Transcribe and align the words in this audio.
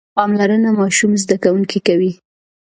پاملرنه 0.15 0.69
ماشوم 0.79 1.11
زده 1.23 1.35
کوونکی 1.43 1.79
کوي. 1.87 2.11